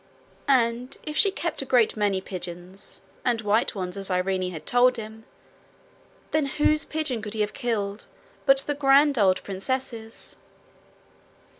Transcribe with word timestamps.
And 0.47 0.97
if 1.03 1.15
she 1.15 1.29
kept 1.29 1.61
a 1.61 1.65
great 1.65 1.95
Many 1.95 2.21
pigeons 2.21 3.01
and 3.23 3.39
white 3.41 3.75
ones, 3.75 3.95
as 3.97 4.09
Irene 4.09 4.49
had 4.51 4.65
told 4.65 4.97
him, 4.97 5.25
then 6.31 6.47
whose 6.47 6.85
pigeon 6.85 7.21
could 7.21 7.35
he 7.35 7.41
have 7.41 7.53
killed 7.53 8.07
but 8.47 8.57
the 8.61 8.73
grand 8.73 9.19
old 9.19 9.43
princess's? 9.43 10.37